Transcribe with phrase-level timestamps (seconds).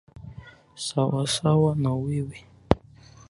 [0.85, 2.37] Sawasawa na wewe.